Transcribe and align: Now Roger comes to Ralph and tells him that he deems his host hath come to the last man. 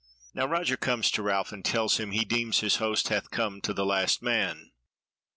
Now 0.33 0.47
Roger 0.47 0.77
comes 0.77 1.11
to 1.11 1.21
Ralph 1.21 1.51
and 1.51 1.63
tells 1.63 1.97
him 1.97 2.09
that 2.09 2.15
he 2.15 2.25
deems 2.25 2.61
his 2.61 2.77
host 2.77 3.09
hath 3.09 3.29
come 3.29 3.61
to 3.61 3.71
the 3.71 3.85
last 3.85 4.23
man. 4.23 4.71